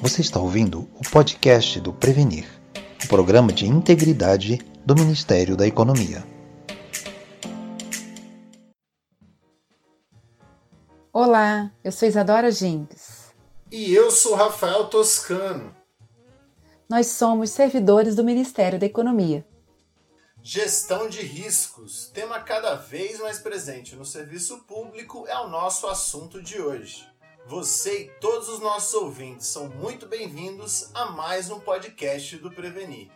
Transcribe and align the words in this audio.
Você 0.00 0.20
está 0.20 0.38
ouvindo 0.38 0.88
o 0.94 1.10
podcast 1.10 1.80
do 1.80 1.92
Prevenir, 1.92 2.48
o 3.04 3.08
programa 3.08 3.52
de 3.52 3.66
integridade 3.66 4.58
do 4.86 4.94
Ministério 4.94 5.56
da 5.56 5.66
Economia. 5.66 6.24
Olá, 11.12 11.72
eu 11.82 11.90
sou 11.90 12.06
Isadora 12.06 12.52
Jinks. 12.52 13.34
E 13.72 13.92
eu 13.92 14.12
sou 14.12 14.36
Rafael 14.36 14.84
Toscano. 14.88 15.74
Nós 16.88 17.08
somos 17.08 17.50
servidores 17.50 18.14
do 18.14 18.22
Ministério 18.22 18.78
da 18.78 18.86
Economia. 18.86 19.44
Gestão 20.40 21.08
de 21.08 21.22
riscos, 21.22 22.08
tema 22.14 22.38
cada 22.38 22.76
vez 22.76 23.18
mais 23.18 23.40
presente 23.40 23.96
no 23.96 24.04
serviço 24.04 24.58
público, 24.58 25.26
é 25.26 25.36
o 25.40 25.48
nosso 25.48 25.88
assunto 25.88 26.40
de 26.40 26.60
hoje. 26.60 27.04
Você 27.48 28.02
e 28.02 28.10
todos 28.20 28.46
os 28.50 28.60
nossos 28.60 28.92
ouvintes 28.92 29.46
são 29.46 29.70
muito 29.70 30.06
bem-vindos 30.06 30.90
a 30.92 31.06
mais 31.06 31.50
um 31.50 31.58
podcast 31.58 32.36
do 32.36 32.50
Prevenir. 32.50 33.08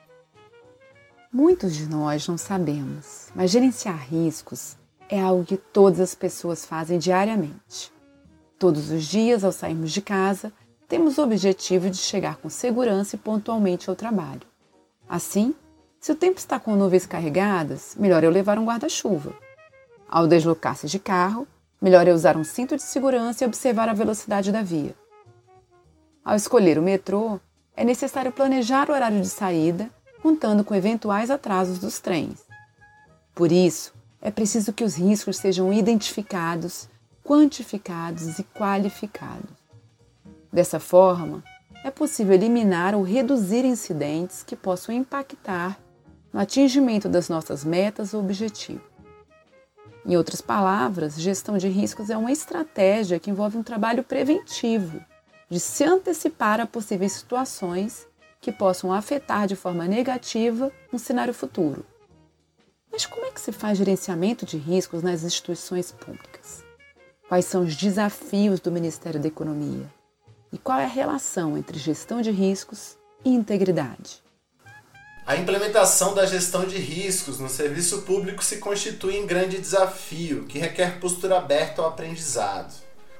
Muitos 1.30 1.76
de 1.76 1.86
nós 1.86 2.26
não 2.26 2.38
sabemos, 2.38 3.28
mas 3.34 3.50
gerenciar 3.50 4.08
riscos 4.08 4.74
é 5.06 5.20
algo 5.20 5.44
que 5.44 5.58
todas 5.58 6.00
as 6.00 6.14
pessoas 6.14 6.64
fazem 6.64 6.98
diariamente. 6.98 7.92
Todos 8.58 8.90
os 8.90 9.04
dias, 9.04 9.44
ao 9.44 9.52
sairmos 9.52 9.92
de 9.92 10.00
casa, 10.00 10.50
temos 10.88 11.18
o 11.18 11.22
objetivo 11.24 11.90
de 11.90 11.98
chegar 11.98 12.36
com 12.36 12.48
segurança 12.48 13.16
e 13.16 13.18
pontualmente 13.18 13.90
ao 13.90 13.96
trabalho. 13.96 14.46
Assim, 15.06 15.54
se 16.00 16.10
o 16.10 16.16
tempo 16.16 16.38
está 16.38 16.58
com 16.58 16.74
nuvens 16.74 17.04
carregadas, 17.04 17.94
melhor 17.98 18.24
eu 18.24 18.30
levar 18.30 18.58
um 18.58 18.64
guarda-chuva. 18.64 19.34
Ao 20.08 20.26
deslocar-se 20.26 20.86
de 20.86 20.98
carro, 20.98 21.46
Melhor 21.82 22.06
é 22.06 22.12
usar 22.12 22.36
um 22.36 22.44
cinto 22.44 22.76
de 22.76 22.82
segurança 22.82 23.42
e 23.42 23.46
observar 23.46 23.88
a 23.88 23.92
velocidade 23.92 24.52
da 24.52 24.62
via. 24.62 24.94
Ao 26.24 26.36
escolher 26.36 26.78
o 26.78 26.82
metrô, 26.82 27.40
é 27.76 27.82
necessário 27.82 28.30
planejar 28.30 28.88
o 28.88 28.92
horário 28.92 29.20
de 29.20 29.28
saída, 29.28 29.90
contando 30.22 30.62
com 30.62 30.76
eventuais 30.76 31.28
atrasos 31.28 31.80
dos 31.80 31.98
trens. 31.98 32.44
Por 33.34 33.50
isso, 33.50 33.92
é 34.20 34.30
preciso 34.30 34.72
que 34.72 34.84
os 34.84 34.94
riscos 34.94 35.38
sejam 35.38 35.72
identificados, 35.72 36.88
quantificados 37.24 38.38
e 38.38 38.44
qualificados. 38.44 39.50
Dessa 40.52 40.78
forma, 40.78 41.42
é 41.84 41.90
possível 41.90 42.34
eliminar 42.34 42.94
ou 42.94 43.02
reduzir 43.02 43.64
incidentes 43.64 44.44
que 44.44 44.54
possam 44.54 44.94
impactar 44.94 45.80
no 46.32 46.38
atingimento 46.38 47.08
das 47.08 47.28
nossas 47.28 47.64
metas 47.64 48.14
ou 48.14 48.20
objetivos. 48.20 48.91
Em 50.04 50.16
outras 50.16 50.40
palavras, 50.40 51.20
gestão 51.20 51.56
de 51.56 51.68
riscos 51.68 52.10
é 52.10 52.16
uma 52.16 52.32
estratégia 52.32 53.20
que 53.20 53.30
envolve 53.30 53.56
um 53.56 53.62
trabalho 53.62 54.02
preventivo, 54.02 55.00
de 55.48 55.60
se 55.60 55.84
antecipar 55.84 56.60
a 56.60 56.66
possíveis 56.66 57.12
situações 57.12 58.06
que 58.40 58.50
possam 58.50 58.92
afetar 58.92 59.46
de 59.46 59.54
forma 59.54 59.86
negativa 59.86 60.72
um 60.92 60.98
cenário 60.98 61.32
futuro. 61.32 61.86
Mas 62.90 63.06
como 63.06 63.24
é 63.26 63.30
que 63.30 63.40
se 63.40 63.52
faz 63.52 63.78
gerenciamento 63.78 64.44
de 64.44 64.56
riscos 64.56 65.02
nas 65.02 65.22
instituições 65.22 65.92
públicas? 65.92 66.64
Quais 67.28 67.44
são 67.44 67.62
os 67.62 67.76
desafios 67.76 68.60
do 68.60 68.72
Ministério 68.72 69.20
da 69.20 69.28
Economia? 69.28 69.86
E 70.52 70.58
qual 70.58 70.78
é 70.78 70.84
a 70.84 70.88
relação 70.88 71.56
entre 71.56 71.78
gestão 71.78 72.20
de 72.20 72.30
riscos 72.30 72.98
e 73.24 73.30
integridade? 73.30 74.22
A 75.24 75.36
implementação 75.36 76.14
da 76.14 76.26
gestão 76.26 76.66
de 76.66 76.78
riscos 76.78 77.38
no 77.38 77.48
serviço 77.48 78.02
público 78.02 78.42
se 78.42 78.56
constitui 78.56 79.16
em 79.16 79.24
grande 79.24 79.58
desafio 79.58 80.46
que 80.46 80.58
requer 80.58 80.98
postura 80.98 81.38
aberta 81.38 81.80
ao 81.80 81.86
aprendizado. 81.86 82.74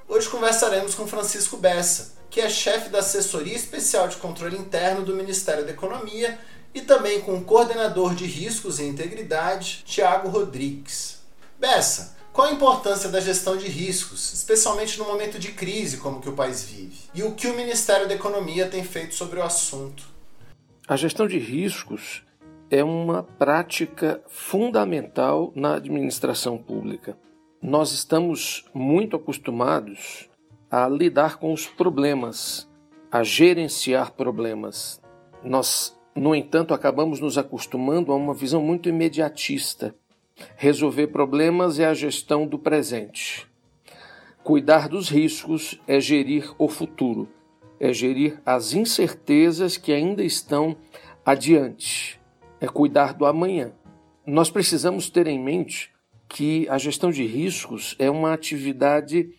Hoje 0.08 0.28
conversaremos 0.28 0.96
com 0.96 1.06
Francisco 1.06 1.56
Bessa, 1.56 2.14
que 2.28 2.40
é 2.40 2.50
chefe 2.50 2.88
da 2.88 2.98
Assessoria 2.98 3.54
Especial 3.54 4.08
de 4.08 4.16
Controle 4.16 4.58
Interno 4.58 5.04
do 5.04 5.14
Ministério 5.14 5.64
da 5.64 5.70
Economia, 5.70 6.40
e 6.74 6.80
também 6.80 7.20
com 7.20 7.36
o 7.36 7.44
coordenador 7.44 8.16
de 8.16 8.26
riscos 8.26 8.80
e 8.80 8.84
integridade, 8.84 9.84
Tiago 9.86 10.28
Rodrigues. 10.28 11.18
Bessa, 11.56 12.16
qual 12.32 12.48
a 12.48 12.52
importância 12.52 13.10
da 13.10 13.20
gestão 13.20 13.56
de 13.56 13.68
riscos, 13.68 14.32
especialmente 14.32 14.98
no 14.98 15.04
momento 15.04 15.38
de 15.38 15.52
crise 15.52 15.98
como 15.98 16.20
que 16.20 16.28
o 16.28 16.34
país 16.34 16.64
vive? 16.64 16.98
E 17.14 17.22
o 17.22 17.32
que 17.32 17.46
o 17.46 17.54
Ministério 17.54 18.08
da 18.08 18.14
Economia 18.14 18.66
tem 18.66 18.82
feito 18.82 19.14
sobre 19.14 19.38
o 19.38 19.44
assunto? 19.44 20.10
A 20.92 20.96
gestão 20.96 21.26
de 21.26 21.38
riscos 21.38 22.22
é 22.70 22.84
uma 22.84 23.22
prática 23.22 24.22
fundamental 24.28 25.50
na 25.56 25.76
administração 25.76 26.58
pública. 26.58 27.16
Nós 27.62 27.92
estamos 27.92 28.66
muito 28.74 29.16
acostumados 29.16 30.28
a 30.70 30.86
lidar 30.86 31.38
com 31.38 31.50
os 31.50 31.66
problemas, 31.66 32.70
a 33.10 33.22
gerenciar 33.22 34.12
problemas. 34.12 35.00
Nós, 35.42 35.98
no 36.14 36.34
entanto, 36.34 36.74
acabamos 36.74 37.20
nos 37.20 37.38
acostumando 37.38 38.12
a 38.12 38.14
uma 38.14 38.34
visão 38.34 38.60
muito 38.60 38.86
imediatista. 38.90 39.94
Resolver 40.56 41.06
problemas 41.06 41.78
é 41.78 41.86
a 41.86 41.94
gestão 41.94 42.46
do 42.46 42.58
presente. 42.58 43.48
Cuidar 44.44 44.90
dos 44.90 45.08
riscos 45.08 45.80
é 45.88 45.98
gerir 45.98 46.54
o 46.58 46.68
futuro 46.68 47.30
é 47.82 47.92
gerir 47.92 48.40
as 48.46 48.74
incertezas 48.74 49.76
que 49.76 49.92
ainda 49.92 50.22
estão 50.22 50.76
adiante, 51.26 52.20
é 52.60 52.68
cuidar 52.68 53.12
do 53.12 53.26
amanhã. 53.26 53.72
Nós 54.24 54.48
precisamos 54.48 55.10
ter 55.10 55.26
em 55.26 55.42
mente 55.42 55.90
que 56.28 56.68
a 56.68 56.78
gestão 56.78 57.10
de 57.10 57.26
riscos 57.26 57.96
é 57.98 58.08
uma 58.08 58.32
atividade 58.32 59.30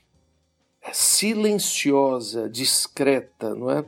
silenciosa, 0.91 2.49
discreta, 2.49 3.55
não 3.55 3.71
é? 3.71 3.85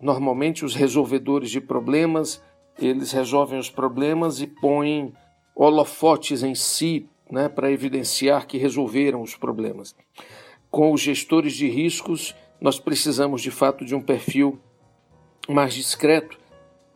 Normalmente 0.00 0.64
os 0.64 0.76
resolvedores 0.76 1.50
de 1.50 1.60
problemas, 1.60 2.40
eles 2.78 3.10
resolvem 3.10 3.58
os 3.58 3.68
problemas 3.68 4.40
e 4.40 4.46
põem 4.46 5.12
holofotes 5.56 6.44
em 6.44 6.54
si, 6.54 7.08
né, 7.28 7.48
para 7.48 7.70
evidenciar 7.72 8.46
que 8.46 8.58
resolveram 8.58 9.20
os 9.22 9.34
problemas. 9.34 9.96
Com 10.70 10.92
os 10.92 11.00
gestores 11.00 11.54
de 11.54 11.68
riscos, 11.68 12.32
nós 12.60 12.78
precisamos 12.78 13.40
de 13.42 13.50
fato 13.50 13.84
de 13.84 13.94
um 13.94 14.00
perfil 14.00 14.58
mais 15.48 15.74
discreto, 15.74 16.38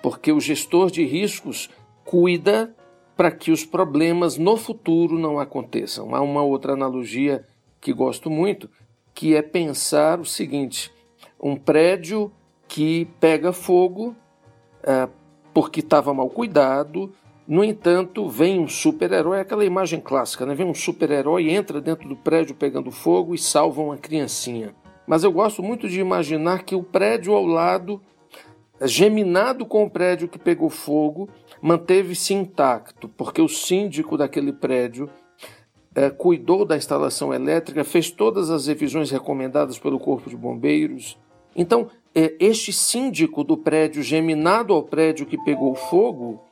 porque 0.02 0.30
o 0.30 0.40
gestor 0.40 0.90
de 0.90 1.04
riscos 1.04 1.70
cuida 2.04 2.74
para 3.16 3.30
que 3.30 3.50
os 3.50 3.64
problemas 3.64 4.36
no 4.36 4.56
futuro 4.56 5.18
não 5.18 5.38
aconteçam. 5.38 6.14
Há 6.14 6.20
uma 6.20 6.42
outra 6.42 6.72
analogia 6.72 7.46
que 7.80 7.92
gosto 7.92 8.28
muito, 8.28 8.68
que 9.14 9.34
é 9.34 9.42
pensar 9.42 10.20
o 10.20 10.24
seguinte: 10.24 10.92
um 11.40 11.56
prédio 11.56 12.30
que 12.68 13.06
pega 13.20 13.52
fogo 13.52 14.14
é, 14.82 15.08
porque 15.54 15.80
estava 15.80 16.12
mal 16.12 16.28
cuidado, 16.28 17.12
no 17.46 17.62
entanto, 17.62 18.28
vem 18.28 18.58
um 18.58 18.66
super-herói, 18.66 19.40
aquela 19.40 19.64
imagem 19.64 20.00
clássica, 20.00 20.44
né? 20.46 20.54
Vem 20.54 20.66
um 20.66 20.74
super-herói, 20.74 21.50
entra 21.50 21.80
dentro 21.80 22.08
do 22.08 22.16
prédio 22.16 22.54
pegando 22.54 22.90
fogo 22.90 23.34
e 23.34 23.38
salva 23.38 23.82
uma 23.82 23.98
criancinha. 23.98 24.74
Mas 25.06 25.22
eu 25.22 25.32
gosto 25.32 25.62
muito 25.62 25.88
de 25.88 26.00
imaginar 26.00 26.64
que 26.64 26.74
o 26.74 26.82
prédio 26.82 27.34
ao 27.34 27.44
lado, 27.44 28.00
geminado 28.82 29.66
com 29.66 29.84
o 29.84 29.90
prédio 29.90 30.28
que 30.28 30.38
pegou 30.38 30.70
fogo, 30.70 31.28
manteve-se 31.60 32.34
intacto, 32.34 33.08
porque 33.08 33.40
o 33.40 33.48
síndico 33.48 34.16
daquele 34.16 34.52
prédio 34.52 35.08
é, 35.94 36.10
cuidou 36.10 36.64
da 36.64 36.76
instalação 36.76 37.32
elétrica, 37.32 37.84
fez 37.84 38.10
todas 38.10 38.50
as 38.50 38.66
revisões 38.66 39.10
recomendadas 39.10 39.78
pelo 39.78 39.98
Corpo 39.98 40.28
de 40.28 40.36
Bombeiros. 40.36 41.18
Então, 41.54 41.88
é, 42.14 42.34
este 42.40 42.72
síndico 42.72 43.44
do 43.44 43.56
prédio 43.56 44.02
geminado 44.02 44.72
ao 44.72 44.82
prédio 44.82 45.26
que 45.26 45.38
pegou 45.44 45.74
fogo, 45.74 46.42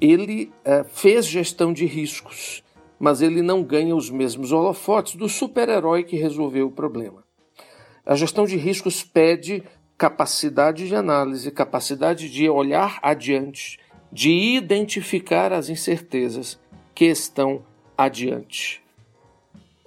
ele 0.00 0.52
é, 0.64 0.84
fez 0.84 1.26
gestão 1.26 1.72
de 1.72 1.84
riscos, 1.84 2.64
mas 2.98 3.20
ele 3.20 3.42
não 3.42 3.62
ganha 3.62 3.94
os 3.94 4.10
mesmos 4.10 4.52
holofotes 4.52 5.16
do 5.16 5.28
super-herói 5.28 6.04
que 6.04 6.16
resolveu 6.16 6.68
o 6.68 6.70
problema. 6.70 7.21
A 8.04 8.16
gestão 8.16 8.44
de 8.44 8.56
riscos 8.56 9.04
pede 9.04 9.62
capacidade 9.96 10.88
de 10.88 10.94
análise, 10.96 11.50
capacidade 11.52 12.28
de 12.28 12.48
olhar 12.48 12.98
adiante, 13.02 13.78
de 14.10 14.30
identificar 14.30 15.52
as 15.52 15.68
incertezas 15.68 16.58
que 16.94 17.04
estão 17.04 17.64
adiante, 17.96 18.82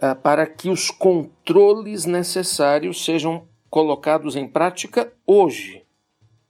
ah, 0.01 0.15
para 0.15 0.47
que 0.47 0.69
os 0.69 0.89
controles 0.89 2.06
necessários 2.06 3.03
sejam 3.03 3.45
colocados 3.69 4.38
em 4.38 4.47
prática 4.47 5.12
hoje. 5.27 5.83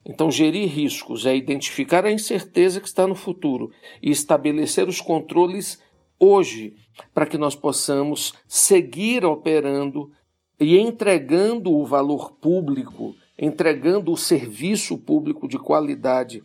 Então, 0.04 0.30
gerir 0.30 0.68
riscos 0.68 1.26
é 1.26 1.34
identificar 1.34 2.04
a 2.04 2.12
incerteza 2.12 2.80
que 2.80 2.86
está 2.86 3.08
no 3.08 3.16
futuro 3.16 3.72
e 4.00 4.12
estabelecer 4.12 4.88
os 4.88 5.00
controles 5.00 5.82
hoje, 6.20 6.76
para 7.12 7.26
que 7.26 7.36
nós 7.36 7.56
possamos 7.56 8.32
seguir 8.46 9.24
operando 9.24 10.12
e 10.58 10.78
entregando 10.78 11.72
o 11.72 11.84
valor 11.84 12.32
público, 12.32 13.14
entregando 13.38 14.12
o 14.12 14.16
serviço 14.16 14.96
público 14.96 15.46
de 15.46 15.58
qualidade 15.58 16.42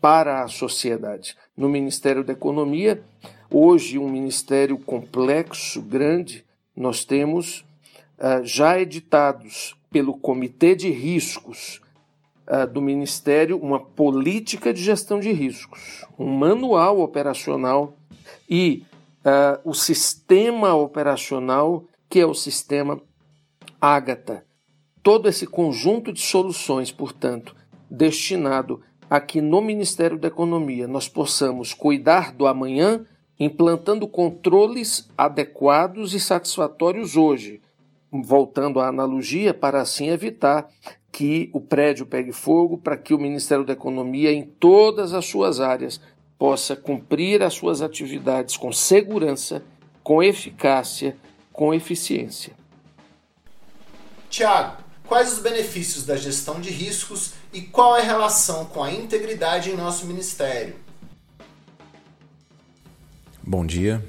para 0.00 0.42
a 0.42 0.48
sociedade. 0.48 1.36
No 1.56 1.68
Ministério 1.68 2.24
da 2.24 2.32
Economia, 2.32 3.02
hoje 3.50 3.98
um 3.98 4.08
ministério 4.08 4.78
complexo, 4.78 5.82
grande, 5.82 6.44
nós 6.74 7.04
temos 7.04 7.60
uh, 8.18 8.44
já 8.44 8.80
editados 8.80 9.76
pelo 9.90 10.14
Comitê 10.14 10.74
de 10.74 10.88
Riscos 10.88 11.80
uh, 12.46 12.66
do 12.66 12.80
Ministério 12.80 13.58
uma 13.58 13.78
política 13.78 14.72
de 14.72 14.82
gestão 14.82 15.20
de 15.20 15.32
riscos, 15.32 16.06
um 16.18 16.26
manual 16.26 17.00
operacional 17.00 17.94
e 18.48 18.84
uh, 19.24 19.60
o 19.68 19.74
sistema 19.74 20.74
operacional, 20.74 21.84
que 22.08 22.20
é 22.20 22.26
o 22.26 22.34
sistema 22.34 23.00
Ágata. 23.80 24.44
Todo 25.02 25.26
esse 25.26 25.46
conjunto 25.46 26.12
de 26.12 26.20
soluções, 26.20 26.92
portanto, 26.92 27.56
destinado 27.90 28.82
a 29.08 29.18
que 29.18 29.40
no 29.40 29.62
Ministério 29.62 30.18
da 30.18 30.28
Economia 30.28 30.86
nós 30.86 31.08
possamos 31.08 31.72
cuidar 31.72 32.34
do 32.34 32.46
amanhã, 32.46 33.06
implantando 33.38 34.06
controles 34.06 35.08
adequados 35.16 36.12
e 36.12 36.20
satisfatórios 36.20 37.16
hoje, 37.16 37.62
voltando 38.12 38.80
à 38.80 38.88
analogia, 38.88 39.54
para 39.54 39.80
assim 39.80 40.10
evitar 40.10 40.68
que 41.10 41.48
o 41.54 41.60
prédio 41.60 42.04
pegue 42.04 42.32
fogo, 42.32 42.76
para 42.76 42.98
que 42.98 43.14
o 43.14 43.18
Ministério 43.18 43.64
da 43.64 43.72
Economia, 43.72 44.30
em 44.30 44.42
todas 44.42 45.14
as 45.14 45.24
suas 45.24 45.58
áreas, 45.58 46.00
possa 46.38 46.76
cumprir 46.76 47.42
as 47.42 47.54
suas 47.54 47.80
atividades 47.80 48.58
com 48.58 48.72
segurança, 48.72 49.64
com 50.04 50.22
eficácia, 50.22 51.16
com 51.50 51.72
eficiência. 51.72 52.59
Tiago, 54.30 54.76
quais 55.08 55.32
os 55.32 55.40
benefícios 55.40 56.06
da 56.06 56.16
gestão 56.16 56.60
de 56.60 56.70
riscos 56.70 57.32
e 57.52 57.62
qual 57.62 57.96
é 57.96 58.02
a 58.02 58.04
relação 58.04 58.64
com 58.64 58.80
a 58.80 58.92
integridade 58.92 59.70
em 59.70 59.76
nosso 59.76 60.06
ministério? 60.06 60.76
Bom 63.42 63.66
dia, 63.66 64.02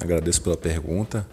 agradeço 0.00 0.40
pela 0.40 0.56
pergunta 0.56 1.28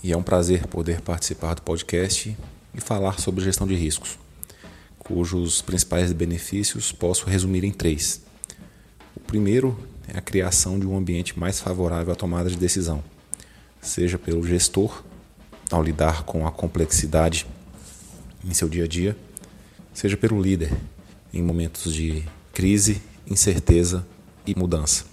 e 0.00 0.12
é 0.12 0.16
um 0.16 0.22
prazer 0.22 0.68
poder 0.68 1.00
participar 1.00 1.54
do 1.54 1.62
podcast 1.62 2.36
e 2.72 2.80
falar 2.80 3.18
sobre 3.18 3.42
gestão 3.42 3.66
de 3.66 3.74
riscos, 3.74 4.16
cujos 5.00 5.60
principais 5.60 6.12
benefícios 6.12 6.92
posso 6.92 7.26
resumir 7.26 7.64
em 7.64 7.72
três. 7.72 8.22
O 9.16 9.20
primeiro 9.20 9.76
é 10.06 10.16
a 10.16 10.22
criação 10.22 10.78
de 10.78 10.86
um 10.86 10.96
ambiente 10.96 11.36
mais 11.36 11.58
favorável 11.58 12.12
à 12.12 12.16
tomada 12.16 12.48
de 12.48 12.56
decisão, 12.56 13.02
seja 13.80 14.20
pelo 14.20 14.46
gestor, 14.46 15.02
ao 15.74 15.82
lidar 15.82 16.22
com 16.22 16.46
a 16.46 16.52
complexidade 16.52 17.46
em 18.44 18.54
seu 18.54 18.68
dia 18.68 18.84
a 18.84 18.88
dia, 18.88 19.16
seja 19.92 20.16
pelo 20.16 20.40
líder, 20.40 20.72
em 21.32 21.42
momentos 21.42 21.92
de 21.92 22.22
crise, 22.52 23.02
incerteza 23.26 24.06
e 24.46 24.54
mudança. 24.56 25.04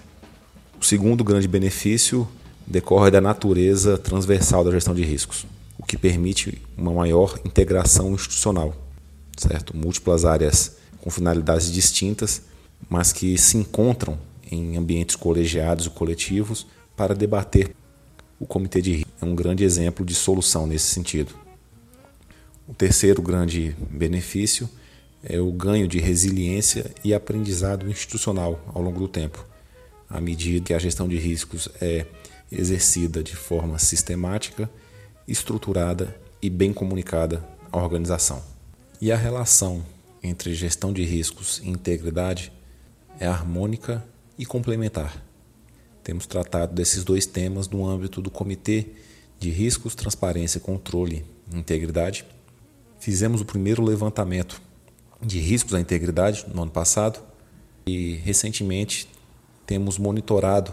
O 0.79 0.85
segundo 0.85 1.23
grande 1.23 1.47
benefício 1.47 2.27
decorre 2.67 3.09
da 3.09 3.19
natureza 3.19 3.97
transversal 3.97 4.63
da 4.63 4.71
gestão 4.71 4.93
de 4.93 5.03
riscos, 5.03 5.45
o 5.77 5.83
que 5.83 5.97
permite 5.97 6.61
uma 6.77 6.93
maior 6.93 7.39
integração 7.45 8.13
institucional, 8.13 8.75
certo? 9.37 9.75
Múltiplas 9.75 10.25
áreas 10.25 10.77
com 10.99 11.09
finalidades 11.09 11.71
distintas, 11.71 12.43
mas 12.89 13.11
que 13.11 13.37
se 13.37 13.57
encontram 13.57 14.17
em 14.51 14.77
ambientes 14.77 15.15
colegiados 15.15 15.87
e 15.87 15.89
coletivos 15.89 16.67
para 16.95 17.15
debater. 17.15 17.73
O 18.39 18.45
comitê 18.45 18.81
de 18.81 18.93
risco 18.93 19.10
é 19.21 19.25
um 19.25 19.35
grande 19.35 19.63
exemplo 19.63 20.03
de 20.03 20.15
solução 20.15 20.65
nesse 20.65 20.87
sentido. 20.87 21.35
O 22.67 22.73
terceiro 22.73 23.21
grande 23.21 23.75
benefício 23.89 24.67
é 25.23 25.39
o 25.39 25.51
ganho 25.51 25.87
de 25.87 25.99
resiliência 25.99 26.89
e 27.03 27.13
aprendizado 27.13 27.89
institucional 27.89 28.59
ao 28.73 28.81
longo 28.81 28.99
do 28.99 29.07
tempo, 29.07 29.45
à 30.09 30.19
medida 30.19 30.65
que 30.65 30.73
a 30.73 30.79
gestão 30.79 31.07
de 31.07 31.17
riscos 31.17 31.69
é 31.79 32.05
exercida 32.51 33.21
de 33.23 33.35
forma 33.35 33.77
sistemática, 33.77 34.69
estruturada 35.27 36.15
e 36.41 36.49
bem 36.49 36.73
comunicada 36.73 37.47
à 37.71 37.77
organização. 37.77 38.43
E 38.99 39.11
a 39.11 39.15
relação 39.15 39.85
entre 40.23 40.53
gestão 40.55 40.91
de 40.91 41.03
riscos 41.03 41.61
e 41.63 41.69
integridade 41.69 42.51
é 43.19 43.27
harmônica 43.27 44.03
e 44.37 44.45
complementar. 44.45 45.23
Temos 46.03 46.25
tratado 46.25 46.73
desses 46.73 47.03
dois 47.03 47.27
temas 47.27 47.67
no 47.67 47.87
âmbito 47.87 48.21
do 48.21 48.31
Comitê 48.31 48.87
de 49.41 49.49
Riscos, 49.49 49.95
Transparência, 49.95 50.59
Controle 50.59 51.25
e 51.51 51.57
Integridade. 51.57 52.23
Fizemos 52.99 53.41
o 53.41 53.45
primeiro 53.45 53.81
levantamento 53.83 54.61
de 55.19 55.39
riscos 55.39 55.73
à 55.73 55.79
integridade 55.79 56.45
no 56.53 56.61
ano 56.61 56.69
passado 56.69 57.19
e 57.83 58.17
recentemente 58.17 59.09
temos 59.65 59.97
monitorado 59.97 60.71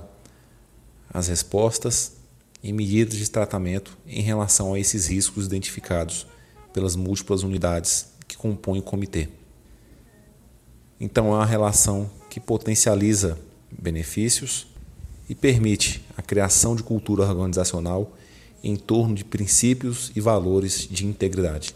as 1.08 1.28
respostas 1.28 2.18
e 2.62 2.70
medidas 2.70 3.16
de 3.16 3.30
tratamento 3.30 3.96
em 4.06 4.20
relação 4.20 4.74
a 4.74 4.78
esses 4.78 5.06
riscos 5.06 5.46
identificados 5.46 6.26
pelas 6.70 6.94
múltiplas 6.94 7.42
unidades 7.42 8.08
que 8.26 8.36
compõem 8.36 8.80
o 8.80 8.82
comitê. 8.82 9.30
Então, 11.00 11.28
é 11.28 11.36
uma 11.36 11.46
relação 11.46 12.10
que 12.28 12.38
potencializa 12.38 13.38
benefícios 13.72 14.66
e 15.26 15.34
permite 15.34 16.04
a 16.14 16.20
criação 16.20 16.76
de 16.76 16.82
cultura 16.82 17.22
organizacional 17.22 18.12
em 18.62 18.76
torno 18.76 19.14
de 19.14 19.24
princípios 19.24 20.10
e 20.14 20.20
valores 20.20 20.86
de 20.90 21.06
integridade. 21.06 21.74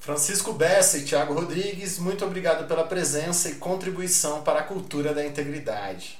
Francisco 0.00 0.52
Bessa 0.52 0.96
e 0.98 1.04
Tiago 1.04 1.34
Rodrigues, 1.34 1.98
muito 1.98 2.24
obrigado 2.24 2.66
pela 2.66 2.84
presença 2.84 3.50
e 3.50 3.56
contribuição 3.56 4.42
para 4.42 4.60
a 4.60 4.62
cultura 4.62 5.12
da 5.12 5.24
integridade. 5.24 6.18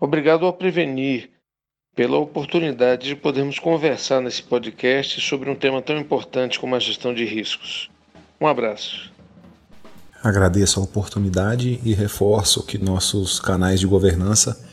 Obrigado 0.00 0.46
ao 0.46 0.52
Prevenir 0.52 1.30
pela 1.94 2.18
oportunidade 2.18 3.08
de 3.08 3.16
podermos 3.16 3.58
conversar 3.58 4.20
nesse 4.20 4.42
podcast 4.42 5.20
sobre 5.20 5.50
um 5.50 5.54
tema 5.54 5.80
tão 5.80 5.98
importante 5.98 6.58
como 6.58 6.74
a 6.74 6.78
gestão 6.78 7.14
de 7.14 7.24
riscos. 7.24 7.90
Um 8.40 8.46
abraço. 8.46 9.10
Agradeço 10.22 10.80
a 10.80 10.82
oportunidade 10.82 11.80
e 11.84 11.94
reforço 11.94 12.64
que 12.64 12.78
nossos 12.78 13.38
canais 13.38 13.80
de 13.80 13.86
governança 13.86 14.65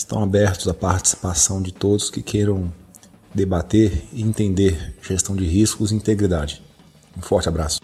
estão 0.00 0.22
abertos 0.22 0.66
à 0.66 0.74
participação 0.74 1.60
de 1.62 1.72
todos 1.72 2.10
que 2.10 2.22
queiram 2.22 2.72
debater 3.34 4.04
e 4.12 4.22
entender 4.22 4.94
gestão 5.02 5.36
de 5.36 5.44
riscos 5.44 5.92
e 5.92 5.94
integridade. 5.94 6.62
Um 7.16 7.22
forte 7.22 7.48
abraço. 7.48 7.80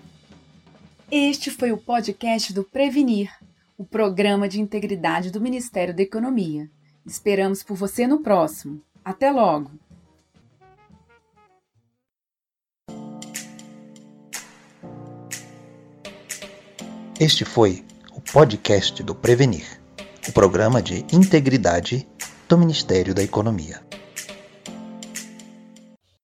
Este 1.11 1.51
foi 1.51 1.71
o 1.73 1.79
podcast 1.79 2.53
do 2.53 2.65
Prevenir 2.65 3.31
o 3.79 3.85
programa 3.85 4.49
de 4.49 4.59
integridade 4.59 5.31
do 5.31 5.41
Ministério 5.41 5.95
da 5.95 6.03
Economia. 6.03 6.71
Esperamos 7.05 7.63
por 7.63 7.77
você 7.77 8.07
no 8.07 8.23
próximo. 8.23 8.81
Até 9.05 9.31
logo! 9.31 9.71
Este 17.21 17.45
foi 17.45 17.85
o 18.13 18.21
podcast 18.21 19.03
do 19.03 19.15
Prevenir, 19.15 19.81
o 20.29 20.33
programa 20.33 20.83
de 20.83 21.05
integridade 21.13 22.07
do 22.49 22.59
Ministério 22.59 23.15
da 23.15 23.23
Economia. 23.23 23.81